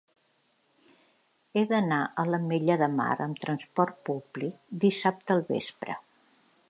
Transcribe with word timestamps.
He 1.59 1.63
d'anar 1.71 1.99
a 2.05 2.25
l'Ametlla 2.29 2.77
de 2.83 2.87
Mar 2.95 3.09
amb 3.27 3.43
trasport 3.45 4.01
públic 4.11 4.59
dissabte 4.87 5.37
al 5.37 5.45
vespre. 5.53 5.99